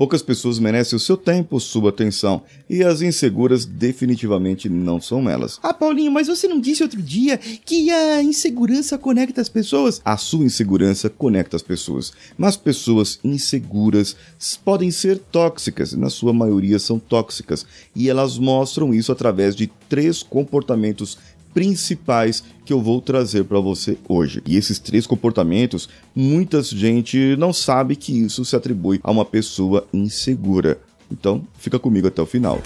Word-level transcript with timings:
Poucas 0.00 0.22
pessoas 0.22 0.58
merecem 0.58 0.96
o 0.96 0.98
seu 0.98 1.14
tempo, 1.14 1.60
sua 1.60 1.90
atenção, 1.90 2.42
e 2.70 2.82
as 2.82 3.02
inseguras 3.02 3.66
definitivamente 3.66 4.66
não 4.66 4.98
são 4.98 5.28
elas. 5.28 5.60
Ah, 5.62 5.74
Paulinho, 5.74 6.10
mas 6.10 6.26
você 6.26 6.48
não 6.48 6.58
disse 6.58 6.82
outro 6.82 7.02
dia 7.02 7.36
que 7.36 7.90
a 7.90 8.22
insegurança 8.22 8.96
conecta 8.96 9.42
as 9.42 9.50
pessoas? 9.50 10.00
A 10.02 10.16
sua 10.16 10.46
insegurança 10.46 11.10
conecta 11.10 11.54
as 11.54 11.62
pessoas, 11.62 12.14
mas 12.38 12.56
pessoas 12.56 13.20
inseguras 13.22 14.16
podem 14.64 14.90
ser 14.90 15.18
tóxicas, 15.18 15.92
na 15.92 16.08
sua 16.08 16.32
maioria 16.32 16.78
são 16.78 16.98
tóxicas, 16.98 17.66
e 17.94 18.08
elas 18.08 18.38
mostram 18.38 18.94
isso 18.94 19.12
através 19.12 19.54
de 19.54 19.70
três 19.86 20.22
comportamentos 20.22 21.18
principais 21.52 22.42
que 22.64 22.72
eu 22.72 22.80
vou 22.80 23.00
trazer 23.00 23.44
para 23.44 23.60
você 23.60 23.98
hoje. 24.08 24.42
E 24.46 24.56
esses 24.56 24.78
três 24.78 25.06
comportamentos, 25.06 25.88
muita 26.14 26.62
gente 26.62 27.36
não 27.36 27.52
sabe 27.52 27.96
que 27.96 28.12
isso 28.12 28.44
se 28.44 28.54
atribui 28.54 29.00
a 29.02 29.10
uma 29.10 29.24
pessoa 29.24 29.86
insegura. 29.92 30.80
Então, 31.10 31.42
fica 31.58 31.78
comigo 31.78 32.06
até 32.06 32.22
o 32.22 32.26
final. 32.26 32.60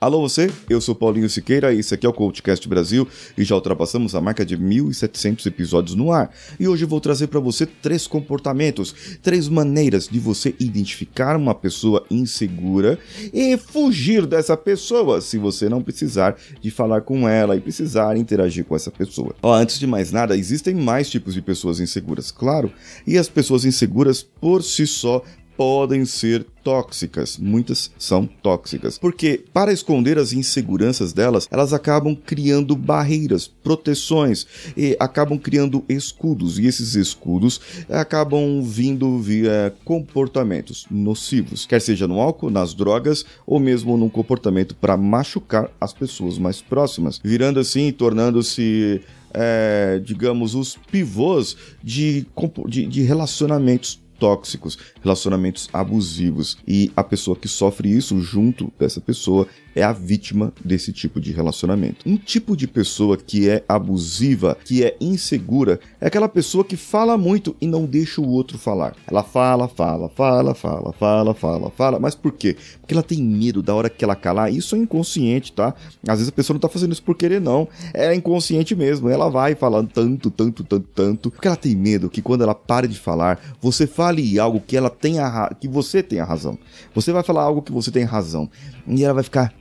Alô 0.00 0.20
você, 0.20 0.48
eu 0.70 0.80
sou 0.80 0.94
Paulinho 0.94 1.28
Siqueira 1.28 1.74
e 1.74 1.80
esse 1.80 1.92
aqui 1.92 2.06
é 2.06 2.08
o 2.08 2.12
CoachCast 2.12 2.68
Brasil 2.68 3.08
e 3.36 3.42
já 3.42 3.56
ultrapassamos 3.56 4.14
a 4.14 4.20
marca 4.20 4.46
de 4.46 4.56
1.700 4.56 5.44
episódios 5.46 5.96
no 5.96 6.12
ar. 6.12 6.30
E 6.60 6.68
hoje 6.68 6.84
vou 6.84 7.00
trazer 7.00 7.26
para 7.26 7.40
você 7.40 7.66
três 7.66 8.06
comportamentos, 8.06 8.94
três 9.20 9.48
maneiras 9.48 10.06
de 10.06 10.20
você 10.20 10.54
identificar 10.60 11.36
uma 11.36 11.52
pessoa 11.52 12.06
insegura 12.08 12.96
e 13.34 13.56
fugir 13.56 14.24
dessa 14.24 14.56
pessoa 14.56 15.20
se 15.20 15.36
você 15.36 15.68
não 15.68 15.82
precisar 15.82 16.36
de 16.60 16.70
falar 16.70 17.00
com 17.00 17.28
ela 17.28 17.56
e 17.56 17.60
precisar 17.60 18.16
interagir 18.16 18.64
com 18.64 18.76
essa 18.76 18.92
pessoa. 18.92 19.34
Ó, 19.42 19.52
antes 19.52 19.80
de 19.80 19.86
mais 19.88 20.12
nada, 20.12 20.36
existem 20.36 20.76
mais 20.76 21.10
tipos 21.10 21.34
de 21.34 21.42
pessoas 21.42 21.80
inseguras, 21.80 22.30
claro, 22.30 22.70
e 23.04 23.18
as 23.18 23.28
pessoas 23.28 23.64
inseguras 23.64 24.22
por 24.22 24.62
si 24.62 24.86
só 24.86 25.24
podem 25.58 26.04
ser 26.04 26.46
tóxicas, 26.62 27.36
muitas 27.36 27.90
são 27.98 28.26
tóxicas, 28.26 28.96
porque 28.96 29.44
para 29.52 29.72
esconder 29.72 30.16
as 30.16 30.32
inseguranças 30.32 31.12
delas, 31.12 31.48
elas 31.50 31.72
acabam 31.72 32.14
criando 32.14 32.76
barreiras, 32.76 33.48
proteções 33.48 34.46
e 34.76 34.96
acabam 35.00 35.36
criando 35.36 35.84
escudos, 35.88 36.60
e 36.60 36.66
esses 36.66 36.94
escudos 36.94 37.60
acabam 37.88 38.62
vindo 38.62 39.18
via 39.18 39.74
comportamentos 39.84 40.86
nocivos, 40.88 41.66
quer 41.66 41.80
seja 41.80 42.06
no 42.06 42.20
álcool, 42.20 42.50
nas 42.50 42.72
drogas 42.72 43.24
ou 43.44 43.58
mesmo 43.58 43.96
num 43.96 44.08
comportamento 44.08 44.76
para 44.76 44.96
machucar 44.96 45.72
as 45.80 45.92
pessoas 45.92 46.38
mais 46.38 46.62
próximas, 46.62 47.20
virando 47.20 47.58
assim, 47.58 47.90
tornando-se 47.90 49.00
é, 49.34 50.00
digamos, 50.04 50.54
os 50.54 50.76
pivôs 50.90 51.56
de, 51.82 52.26
de, 52.68 52.86
de 52.86 53.02
relacionamentos 53.02 54.00
tóxicos, 54.18 54.78
relacionamentos 55.02 55.68
abusivos. 55.72 56.58
E 56.66 56.90
a 56.96 57.04
pessoa 57.04 57.36
que 57.36 57.48
sofre 57.48 57.90
isso 57.90 58.20
junto 58.20 58.72
dessa 58.78 59.00
pessoa 59.00 59.46
é 59.78 59.84
a 59.84 59.92
vítima 59.92 60.52
desse 60.64 60.92
tipo 60.92 61.20
de 61.20 61.30
relacionamento. 61.30 62.04
Um 62.04 62.16
tipo 62.16 62.56
de 62.56 62.66
pessoa 62.66 63.16
que 63.16 63.48
é 63.48 63.62
abusiva, 63.68 64.56
que 64.64 64.82
é 64.82 64.96
insegura, 65.00 65.78
é 66.00 66.08
aquela 66.08 66.28
pessoa 66.28 66.64
que 66.64 66.76
fala 66.76 67.16
muito 67.16 67.54
e 67.60 67.66
não 67.66 67.84
deixa 67.84 68.20
o 68.20 68.28
outro 68.28 68.58
falar. 68.58 68.96
Ela 69.06 69.22
fala, 69.22 69.68
fala, 69.68 70.08
fala, 70.08 70.54
fala, 70.54 70.92
fala, 70.92 71.34
fala, 71.34 71.70
fala. 71.70 71.98
Mas 72.00 72.16
por 72.16 72.32
quê? 72.32 72.56
Porque 72.80 72.92
ela 72.92 73.04
tem 73.04 73.22
medo 73.22 73.62
da 73.62 73.72
hora 73.72 73.88
que 73.88 74.04
ela 74.04 74.16
calar. 74.16 74.52
Isso 74.52 74.74
é 74.74 74.78
inconsciente, 74.78 75.52
tá? 75.52 75.72
Às 76.06 76.18
vezes 76.18 76.28
a 76.28 76.32
pessoa 76.32 76.54
não 76.54 76.60
tá 76.60 76.68
fazendo 76.68 76.92
isso 76.92 77.02
por 77.02 77.14
querer, 77.14 77.40
não. 77.40 77.68
É 77.94 78.12
inconsciente 78.12 78.74
mesmo. 78.74 79.08
Ela 79.08 79.28
vai 79.28 79.54
falando 79.54 79.88
tanto, 79.88 80.28
tanto, 80.28 80.64
tanto, 80.64 80.88
tanto. 80.92 81.30
Porque 81.30 81.46
ela 81.46 81.56
tem 81.56 81.76
medo 81.76 82.10
que 82.10 82.20
quando 82.20 82.42
ela 82.42 82.54
pare 82.54 82.88
de 82.88 82.98
falar, 82.98 83.40
você 83.60 83.86
fale 83.86 84.40
algo 84.40 84.60
que 84.60 84.76
ela 84.76 84.90
tenha 84.90 85.48
que 85.60 85.68
você 85.68 86.02
tenha 86.02 86.24
razão. 86.24 86.58
Você 86.94 87.12
vai 87.12 87.22
falar 87.22 87.42
algo 87.42 87.62
que 87.62 87.70
você 87.70 87.92
tem 87.92 88.02
razão. 88.02 88.50
E 88.84 89.04
ela 89.04 89.14
vai 89.14 89.22
ficar 89.22 89.54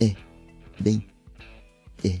é, 0.00 0.14
bem, 0.78 1.04
é. 2.04 2.20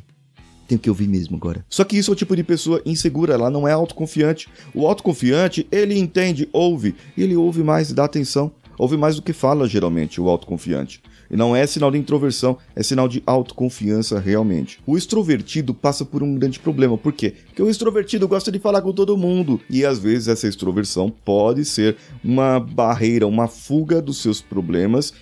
Tenho 0.68 0.80
que 0.80 0.88
ouvir 0.88 1.08
mesmo 1.08 1.36
agora. 1.36 1.64
Só 1.68 1.82
que 1.82 1.98
isso 1.98 2.10
é 2.10 2.14
o 2.14 2.16
tipo 2.16 2.36
de 2.36 2.44
pessoa 2.44 2.80
insegura, 2.86 3.34
ela 3.34 3.50
não 3.50 3.66
é 3.66 3.72
autoconfiante. 3.72 4.48
O 4.72 4.86
autoconfiante, 4.86 5.66
ele 5.72 5.98
entende, 5.98 6.48
ouve, 6.52 6.94
ele 7.18 7.34
ouve 7.34 7.64
mais 7.64 7.90
e 7.90 7.94
dá 7.94 8.04
atenção. 8.04 8.52
Ouve 8.78 8.96
mais 8.96 9.16
do 9.16 9.22
que 9.22 9.32
fala, 9.32 9.68
geralmente, 9.68 10.20
o 10.20 10.28
autoconfiante. 10.28 11.02
E 11.30 11.36
não 11.36 11.54
é 11.54 11.66
sinal 11.66 11.90
de 11.90 11.98
introversão, 11.98 12.58
é 12.74 12.82
sinal 12.82 13.08
de 13.08 13.22
autoconfiança 13.26 14.18
realmente. 14.18 14.80
O 14.86 14.96
extrovertido 14.96 15.72
passa 15.72 16.04
por 16.04 16.22
um 16.22 16.34
grande 16.34 16.58
problema. 16.58 16.98
Por 16.98 17.12
quê? 17.12 17.34
Porque 17.46 17.62
o 17.62 17.70
extrovertido 17.70 18.26
gosta 18.26 18.50
de 18.50 18.58
falar 18.58 18.82
com 18.82 18.92
todo 18.92 19.16
mundo. 19.16 19.60
E 19.70 19.84
às 19.84 19.98
vezes 19.98 20.28
essa 20.28 20.48
extroversão 20.48 21.12
pode 21.24 21.64
ser 21.64 21.96
uma 22.24 22.58
barreira, 22.58 23.26
uma 23.26 23.46
fuga 23.46 24.02
dos 24.02 24.20
seus 24.20 24.40
problemas 24.40 25.12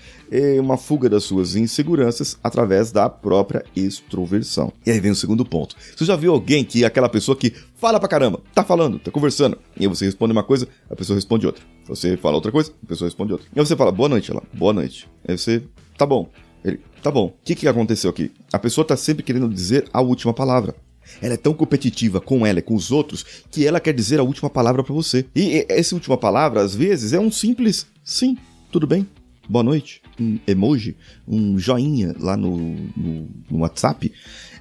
uma 0.61 0.77
fuga 0.77 1.09
das 1.09 1.25
suas 1.25 1.57
inseguranças 1.57 2.39
através 2.43 2.93
da 2.93 3.09
própria 3.09 3.65
extroversão. 3.75 4.73
E 4.85 4.91
aí 4.91 5.01
vem 5.01 5.11
o 5.11 5.17
segundo 5.17 5.45
ponto. 5.45 5.75
Você 5.97 6.05
já 6.05 6.17
viu 6.17 6.33
alguém 6.33 6.65
que 6.65 6.85
é 6.85 6.87
aquela 6.87 7.09
pessoa 7.09 7.37
que 7.37 7.55
fala 7.79 7.99
pra 7.99 8.09
caramba, 8.09 8.41
tá 8.53 8.63
falando, 8.63 8.99
tá 8.99 9.11
conversando, 9.11 9.57
e 9.77 9.85
aí 9.85 9.89
você 9.89 10.05
responde 10.05 10.33
uma 10.33 10.43
coisa, 10.43 10.69
a 10.91 10.97
pessoa 10.97 11.17
responde 11.17 11.47
outra. 11.47 11.65
Você 11.87 12.17
fala 12.17 12.35
outra 12.35 12.53
coisa, 12.53 12.73
a 12.83 12.87
pessoa 12.87 13.09
responde 13.09 13.33
outra. 13.33 13.49
E 13.55 13.59
aí 13.59 13.65
você 13.65 13.77
fala, 13.77 13.91
boa 13.91 14.09
noite, 14.09 14.31
ela, 14.31 14.43
boa 14.53 14.73
noite. 14.73 15.09
Aí 15.27 15.39
você, 15.39 15.63
tá 15.97 16.05
bom. 16.05 16.29
Ele, 16.65 16.81
tá 17.03 17.11
bom. 17.11 17.27
O 17.27 17.35
que, 17.45 17.55
que 17.55 17.69
aconteceu 17.69 18.11
aqui? 18.11 18.33
A 18.53 18.59
pessoa 18.59 18.85
tá 18.85 18.97
sempre 18.97 19.23
querendo 19.23 19.49
dizer 19.49 19.89
a 19.93 20.01
última 20.01 20.35
palavra. 20.35 20.75
Ela 21.23 21.35
é 21.35 21.37
tão 21.39 21.55
competitiva 21.55 22.21
com 22.21 22.45
ela 22.45 22.59
e 22.59 22.63
com 22.63 22.75
os 22.75 22.91
outros 22.91 23.25
que 23.51 23.67
ela 23.67 23.81
quer 23.81 23.95
dizer 23.95 24.21
a 24.21 24.23
última 24.23 24.51
palavra 24.51 24.83
para 24.83 24.93
você. 24.93 25.25
E 25.35 25.65
essa 25.69 25.95
última 25.95 26.19
palavra, 26.19 26.61
às 26.61 26.75
vezes, 26.75 27.13
é 27.13 27.21
um 27.21 27.31
simples 27.31 27.87
sim, 28.05 28.37
tudo 28.71 28.87
bem, 28.87 29.09
boa 29.49 29.63
noite, 29.63 30.03
um 30.21 30.39
emoji, 30.47 30.97
um 31.27 31.59
joinha 31.59 32.15
lá 32.19 32.37
no, 32.37 32.57
no, 32.57 33.29
no, 33.51 33.59
WhatsApp, 33.59 34.13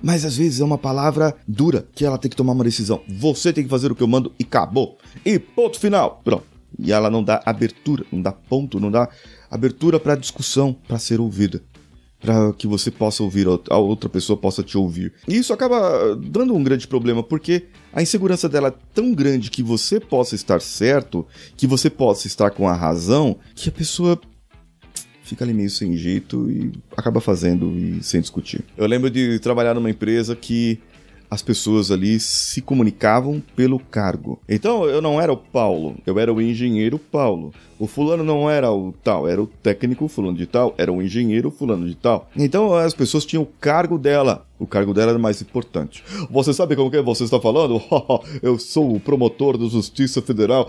mas 0.02 0.26
às 0.26 0.38
vezes 0.38 0.60
é 0.60 0.64
uma 0.64 0.78
palavra 0.78 1.36
dura 1.48 1.88
que 1.96 2.06
ela 2.06 2.18
tem 2.18 2.30
que 2.30 2.38
tomar 2.38 2.54
uma 2.54 2.64
decisão. 2.64 3.02
Você 3.08 3.52
tem 3.52 3.64
que 3.64 3.70
fazer 3.70 3.92
o 3.92 3.96
que 3.96 4.04
eu 4.04 4.08
mando 4.08 4.32
e 4.40 4.44
acabou. 4.44 4.98
E 5.26 5.40
ponto 5.40 5.80
final. 5.80 6.22
Pronto. 6.24 6.58
E 6.80 6.92
ela 6.92 7.10
não 7.10 7.24
dá 7.24 7.42
abertura, 7.46 8.06
não 8.12 8.22
dá 8.22 8.32
ponto, 8.32 8.80
não 8.80 8.92
dá 8.92 9.10
abertura 9.50 10.00
para 10.00 10.16
discussão, 10.16 10.76
para 10.88 11.00
ser 11.00 11.20
ouvida. 11.20 11.62
Para 12.20 12.52
que 12.54 12.66
você 12.66 12.90
possa 12.90 13.22
ouvir, 13.22 13.48
a 13.70 13.78
outra 13.78 14.10
pessoa 14.10 14.38
possa 14.38 14.64
te 14.64 14.78
ouvir. 14.78 15.14
E 15.28 15.38
isso 15.38 15.54
acaba 15.54 16.16
dando 16.16 16.56
um 16.56 16.64
grande 16.64 16.88
problema, 16.88 17.22
porque 17.22 17.68
a 17.94 18.02
insegurança 18.02 18.50
dela 18.50 18.70
é 18.70 18.74
tão 18.94 19.14
grande 19.14 19.52
que 19.52 19.62
você 19.62 20.00
possa 20.00 20.34
estar 20.34 20.60
certo, 20.60 21.26
que 21.56 21.68
você 21.68 21.90
possa 21.90 22.26
estar 22.26 22.50
com 22.52 22.68
a 22.68 22.74
razão, 22.74 23.38
que 23.56 23.70
a 23.70 23.72
pessoa 23.72 24.20
fica 25.28 25.44
ali 25.44 25.54
meio 25.54 25.70
sem 25.70 25.96
jeito 25.96 26.50
e 26.50 26.72
acaba 26.96 27.20
fazendo 27.20 27.74
e 27.78 28.02
sem 28.02 28.22
discutir. 28.22 28.64
Eu 28.78 28.88
lembro 28.88 29.10
de 29.10 29.40
trabalhar 29.40 29.74
numa 29.74 29.90
empresa 29.90 30.36
que 30.36 30.80
as 31.30 31.42
pessoas 31.42 31.92
ali 31.92 32.20
se 32.20 32.62
comunicavam 32.62 33.42
pelo 33.56 33.80
cargo. 33.80 34.40
Então 34.48 34.86
eu 34.86 35.02
não 35.02 35.20
era 35.20 35.32
o 35.32 35.38
Paulo, 35.38 35.96
eu 36.06 36.18
era 36.18 36.34
o 36.34 36.42
engenheiro 36.42 36.98
Paulo. 36.98 37.54
O 37.80 37.86
fulano 37.86 38.24
não 38.24 38.50
era 38.50 38.72
o 38.72 38.92
tal, 39.04 39.28
era 39.28 39.42
o 39.42 39.46
técnico 39.46 40.08
fulano 40.08 40.36
de 40.36 40.48
tal, 40.48 40.74
era 40.78 40.92
o 40.92 41.02
engenheiro 41.02 41.52
fulano 41.52 41.88
de 41.88 41.96
tal. 41.96 42.30
Então 42.36 42.74
as 42.74 42.94
pessoas 42.94 43.26
tinham 43.26 43.44
o 43.44 43.50
cargo 43.60 43.98
dela. 43.98 44.48
O 44.60 44.66
cargo 44.66 44.94
dela 44.94 45.12
era 45.12 45.20
mais 45.20 45.40
importante. 45.40 46.04
Você 46.32 46.52
sabe 46.52 46.76
como 46.76 46.90
que 46.90 47.00
você 47.02 47.24
está 47.24 47.40
falando? 47.40 47.80
eu 48.42 48.58
sou 48.58 48.96
o 48.96 49.00
promotor 49.00 49.56
da 49.56 49.68
Justiça 49.68 50.20
Federal. 50.20 50.68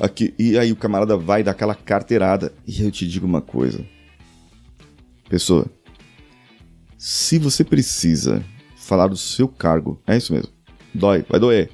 Aqui. 0.00 0.34
E 0.36 0.58
aí 0.58 0.72
o 0.72 0.76
camarada 0.76 1.16
vai 1.16 1.44
dar 1.44 1.52
aquela 1.52 1.76
carteirada. 1.76 2.52
E 2.66 2.82
eu 2.82 2.90
te 2.90 3.06
digo 3.06 3.24
uma 3.24 3.40
coisa. 3.40 3.84
Pessoa, 5.28 5.66
se 6.98 7.38
você 7.38 7.62
precisa 7.62 8.44
falar 8.92 9.06
do 9.06 9.16
seu 9.16 9.48
cargo. 9.48 9.98
É 10.06 10.18
isso 10.18 10.34
mesmo. 10.34 10.52
Dói, 10.92 11.24
vai 11.26 11.40
doer. 11.40 11.70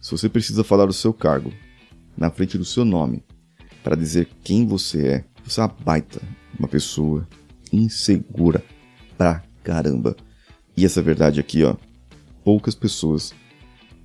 Se 0.00 0.12
você 0.12 0.28
precisa 0.28 0.62
falar 0.62 0.86
do 0.86 0.92
seu 0.92 1.12
cargo 1.12 1.52
na 2.16 2.30
frente 2.30 2.56
do 2.56 2.64
seu 2.64 2.84
nome 2.84 3.24
para 3.82 3.96
dizer 3.96 4.28
quem 4.44 4.64
você 4.64 5.08
é, 5.08 5.24
você 5.44 5.60
é 5.60 5.64
uma 5.64 5.74
baita, 5.84 6.22
uma 6.56 6.68
pessoa 6.68 7.26
insegura 7.72 8.62
pra 9.18 9.42
caramba. 9.64 10.14
E 10.76 10.84
essa 10.84 11.02
verdade 11.02 11.40
aqui, 11.40 11.64
ó, 11.64 11.74
poucas 12.44 12.76
pessoas 12.76 13.34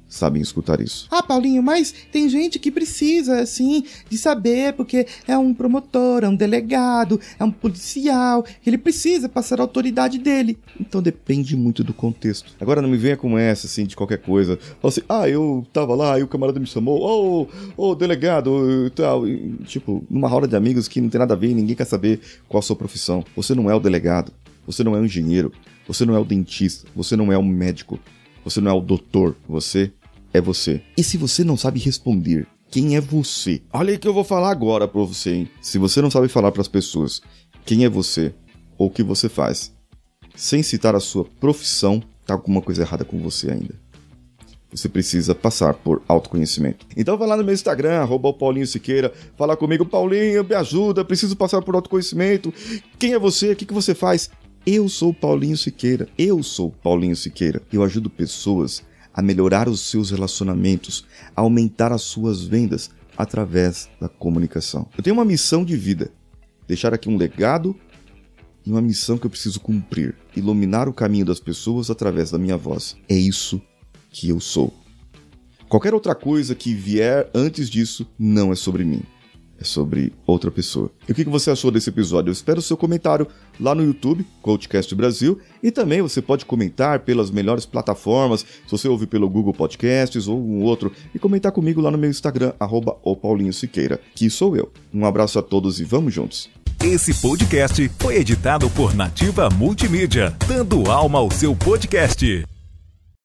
sabem 0.08 0.42
escutar 0.42 0.80
isso. 0.80 1.08
Ah, 1.12 1.22
Paulinho, 1.22 1.62
mas 1.62 1.94
tem 2.12 2.30
gente 2.30 2.60
que 2.60 2.72
precisa, 2.72 3.42
assim, 3.42 3.84
de 4.10 4.18
saber, 4.18 4.74
porque 4.74 5.06
é 5.28 5.38
um 5.38 5.54
promotor, 5.54 6.24
é 6.24 6.28
um 6.28 6.36
delegado, 6.36 7.20
é 7.40 7.44
um 7.44 7.52
policial, 7.52 8.46
ele 8.66 8.78
precisa 8.78 9.28
passar 9.28 9.60
a 9.60 9.64
autoridade 9.64 10.18
dele. 10.18 10.58
Então 10.80 11.02
depende 11.02 11.56
muito 11.56 11.84
do 11.84 11.94
contexto. 11.94 12.54
Agora 12.60 12.82
não 12.82 12.90
me 12.90 12.98
venha 12.98 13.18
com 13.18 13.38
essa, 13.38 13.68
assim, 13.68 13.86
de 13.86 13.96
qualquer 13.96 14.20
coisa. 14.20 14.58
Fala 14.82 14.92
assim, 14.92 15.02
ah, 15.10 15.30
eu 15.30 15.66
tava 15.74 15.96
lá 15.96 16.20
e 16.20 16.24
o 16.24 16.28
camarada 16.28 16.60
me 16.60 16.68
chamou, 16.68 17.02
ô, 17.02 17.48
oh, 17.78 17.82
ô, 17.82 17.90
oh, 17.90 17.96
delegado, 17.96 18.86
e 18.86 18.90
tal. 18.92 19.28
E, 19.28 19.54
tipo, 19.66 20.04
numa 20.10 20.28
roda 20.28 20.48
de 20.48 20.56
amigos 20.56 20.88
que 20.88 21.02
não 21.02 21.10
tem 21.10 21.20
nada 21.20 21.34
a 21.34 21.38
ver 21.38 21.50
e 21.50 21.54
ninguém 21.54 21.76
quer 21.76 21.86
saber 21.86 22.20
qual 22.48 22.60
a 22.60 22.64
sua 22.64 22.76
profissão. 22.76 23.24
Você 23.36 23.54
não 23.54 23.70
é 23.70 23.76
o 23.76 23.80
delegado, 23.80 24.32
você 24.66 24.84
não 24.84 24.96
é 24.96 25.00
o 25.00 25.06
engenheiro, 25.06 25.52
você 25.88 26.06
não 26.06 26.16
é 26.16 26.20
o 26.20 26.26
dentista, 26.26 26.88
você 26.96 27.16
não 27.16 27.32
é 27.32 27.38
o 27.38 27.44
médico. 27.44 28.00
Você 28.44 28.62
não 28.62 28.72
é 28.72 28.74
o 28.74 28.80
doutor, 28.80 29.36
você 29.46 29.92
é 30.38 30.42
você. 30.42 30.82
E 30.96 31.04
se 31.04 31.18
você 31.18 31.44
não 31.44 31.58
sabe 31.58 31.80
responder, 31.80 32.48
quem 32.70 32.96
é 32.96 33.02
você? 33.02 33.62
Olha 33.72 33.92
aí 33.92 33.98
que 33.98 34.08
eu 34.08 34.14
vou 34.14 34.24
falar 34.24 34.52
agora 34.52 34.88
pra 34.88 35.02
você, 35.02 35.34
hein? 35.34 35.50
Se 35.62 35.78
você 35.78 36.02
não 36.02 36.12
sabe 36.12 36.28
falar 36.28 36.52
para 36.52 36.62
as 36.62 36.68
pessoas 36.68 37.22
quem 37.66 37.86
é 37.86 37.90
você 37.90 38.34
ou 38.78 38.88
o 38.88 38.92
que 38.92 39.04
você 39.04 39.28
faz, 39.28 39.74
sem 40.36 40.62
citar 40.62 40.96
a 40.96 41.00
sua 41.00 41.26
profissão, 41.26 42.02
tá 42.26 42.34
alguma 42.34 42.62
coisa 42.62 42.84
errada 42.84 43.04
com 43.04 43.20
você 43.20 43.52
ainda. 43.52 43.76
Você 44.70 44.90
precisa 44.90 45.34
passar 45.34 45.74
por 45.74 46.04
autoconhecimento. 46.08 46.86
Então 46.96 47.18
vai 47.18 47.28
lá 47.28 47.38
no 47.38 47.44
meu 47.44 47.54
Instagram, 47.54 48.00
arroba 48.00 48.34
Paulinho 48.34 48.68
Siqueira, 48.68 49.14
fala 49.38 49.56
comigo, 49.56 49.86
Paulinho, 49.86 50.44
me 50.44 50.54
ajuda, 50.54 51.06
preciso 51.06 51.36
passar 51.38 51.62
por 51.62 51.74
autoconhecimento. 51.74 52.54
Quem 53.00 53.14
é 53.14 53.20
você? 53.20 53.54
O 53.54 53.56
que, 53.56 53.66
que 53.66 53.74
você 53.74 53.96
faz? 53.96 54.30
Eu 54.66 54.90
sou 54.90 55.14
Paulinho 55.14 55.58
Siqueira. 55.58 56.10
Eu 56.18 56.44
sou 56.44 56.70
Paulinho 56.70 57.16
Siqueira. 57.16 57.62
Eu 57.72 57.82
ajudo 57.82 58.10
pessoas 58.10 58.84
a 59.18 59.22
melhorar 59.24 59.68
os 59.68 59.82
seus 59.82 60.12
relacionamentos, 60.12 61.04
a 61.36 61.42
aumentar 61.42 61.92
as 61.92 62.04
suas 62.04 62.44
vendas 62.44 62.92
através 63.18 63.90
da 64.00 64.08
comunicação. 64.08 64.88
Eu 64.96 65.04
tenho 65.04 65.16
uma 65.16 65.26
missão 65.26 65.66
de 65.66 65.76
vida: 65.76 66.12
deixar 66.68 66.94
aqui 66.94 67.10
um 67.10 67.18
legado 67.18 67.76
e 68.64 68.70
uma 68.70 68.82
missão 68.82 69.18
que 69.18 69.26
eu 69.26 69.30
preciso 69.32 69.60
cumprir: 69.60 70.16
iluminar 70.36 70.88
o 70.88 70.94
caminho 70.94 71.26
das 71.26 71.40
pessoas 71.40 71.90
através 71.90 72.30
da 72.30 72.38
minha 72.38 72.56
voz. 72.56 72.96
É 73.10 73.16
isso 73.16 73.60
que 74.12 74.30
eu 74.30 74.40
sou. 74.40 74.72
Qualquer 75.68 75.96
outra 75.96 76.14
coisa 76.14 76.54
que 76.54 76.76
vier 76.76 77.28
antes 77.34 77.70
disso 77.72 78.08
não 78.18 78.52
é 78.54 78.56
sobre 78.56 78.86
mim 78.86 79.02
é 79.60 79.64
sobre 79.64 80.14
outra 80.26 80.52
pessoa. 80.52 80.92
E 81.08 81.12
o 81.12 81.16
que 81.16 81.24
você 81.26 81.52
achou 81.52 81.72
desse 81.72 81.90
episódio? 81.90 82.30
Eu 82.30 82.34
espero 82.34 82.60
o 82.60 82.62
seu 82.62 82.78
comentário 82.78 83.28
lá 83.60 83.74
no 83.74 83.84
YouTube, 83.84 84.26
Coachcast 84.42 84.94
Brasil, 84.96 85.40
e 85.62 85.72
também 85.72 86.02
você 86.02 86.22
pode 86.22 86.46
comentar 86.46 87.00
pelas 87.00 87.32
melhores 87.32 87.66
plataformas, 87.66 88.42
se 88.42 88.72
você 88.72 88.88
ouve 88.88 89.08
pelo 89.08 89.30
Google 89.30 89.54
Podcasts 89.54 90.28
ou 90.28 90.40
um 90.40 90.64
outro, 90.64 90.92
e 91.14 91.20
comentar 91.20 91.52
comigo 91.52 91.82
lá 91.82 91.92
no 91.92 91.98
meu 91.98 92.10
Instagram, 92.10 92.54
arroba 92.60 92.98
Siqueira, 93.52 94.00
que 94.16 94.30
sou 94.30 94.56
eu. 94.56 94.72
Um 94.94 95.06
abraço 95.06 95.40
a 95.40 95.42
todos 95.42 95.80
e 95.80 95.84
vamos 95.84 96.14
juntos! 96.14 96.50
Esse 96.84 97.14
podcast 97.22 97.90
foi 97.98 98.18
editado 98.18 98.70
por 98.70 98.94
Nativa 98.94 99.50
Multimídia, 99.50 100.36
dando 100.48 100.90
alma 100.92 101.20
ao 101.20 101.32
seu 101.32 101.56
podcast. 101.56 102.57